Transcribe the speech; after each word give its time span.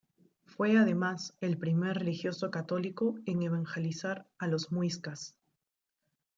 Fue 0.47 0.79
además 0.79 1.35
el 1.41 1.59
primer 1.59 1.99
religioso 1.99 2.49
católico 2.49 3.19
en 3.27 3.43
evangelizar 3.43 4.27
a 4.39 4.47
los 4.47 4.71
muiscas. 4.71 5.35